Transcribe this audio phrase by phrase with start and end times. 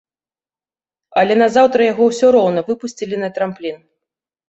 [1.23, 3.77] Але назаўтра яго ўсё роўна выпусцілі на трамплін.